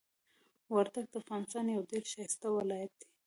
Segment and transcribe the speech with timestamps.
[0.73, 3.05] وردګ د افغانستان یو ډیر ښایسته ولایت ده.